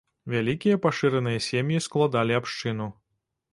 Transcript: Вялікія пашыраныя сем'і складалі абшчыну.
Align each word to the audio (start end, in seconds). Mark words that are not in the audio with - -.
Вялікія 0.33 0.79
пашыраныя 0.85 1.43
сем'і 1.49 1.83
складалі 1.89 2.39
абшчыну. 2.41 2.91